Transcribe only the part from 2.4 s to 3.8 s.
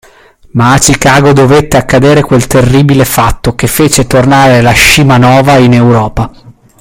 terribile fatto che